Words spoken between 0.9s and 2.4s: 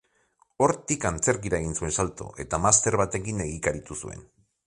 antzerkira egin zuen salto,